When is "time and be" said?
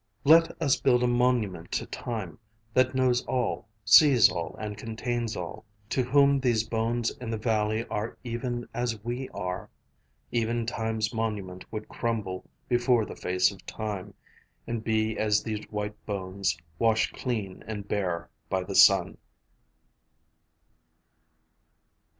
13.67-15.19